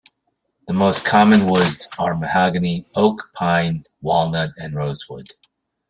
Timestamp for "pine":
3.35-3.85